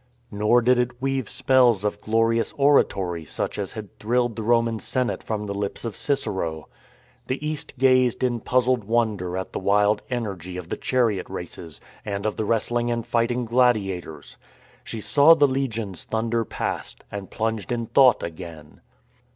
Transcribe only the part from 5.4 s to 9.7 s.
the lips of Cicero. The East gazed in puzzled wonder at the